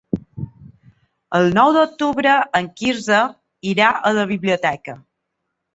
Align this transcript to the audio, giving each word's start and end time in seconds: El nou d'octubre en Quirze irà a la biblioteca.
El 1.41 1.45
nou 1.59 1.69
d'octubre 1.77 2.39
en 2.61 2.73
Quirze 2.81 3.23
irà 3.75 3.95
a 4.11 4.17
la 4.21 4.29
biblioteca. 4.35 5.03